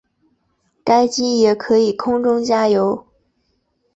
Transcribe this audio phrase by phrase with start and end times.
[0.83, 3.05] 该机也可以空中加油。